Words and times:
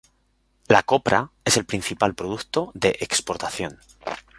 La 0.67 0.81
copra 0.81 1.29
es 1.45 1.57
el 1.57 1.65
principal 1.65 2.15
producto 2.15 2.71
de 2.73 2.97
exportación. 3.01 3.77